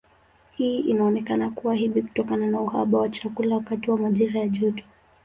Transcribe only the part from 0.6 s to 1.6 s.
inaonekana